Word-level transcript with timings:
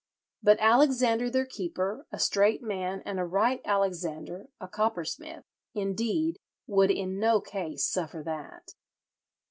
But 0.41 0.57
Alexander 0.59 1.29
their 1.29 1.45
keeper, 1.45 2.07
a 2.11 2.17
strait 2.17 2.63
man 2.63 3.03
and 3.05 3.19
a 3.19 3.23
right 3.23 3.61
Alexander, 3.63 4.47
a 4.59 4.67
coppersmith, 4.67 5.43
indeed... 5.75 6.37
would 6.65 6.89
in 6.89 7.19
no 7.19 7.39
case 7.39 7.85
suffer 7.85 8.23
that." 8.23 8.73